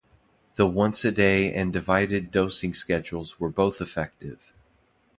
The 0.55 0.65
once 0.65 1.05
a 1.05 1.11
day 1.11 1.53
and 1.53 1.71
divided 1.71 2.31
dosing 2.31 2.73
schedules 2.73 3.39
were 3.39 3.49
both 3.49 3.79
effective. 3.81 4.51